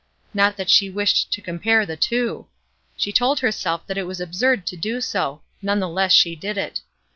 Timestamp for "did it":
6.35-6.81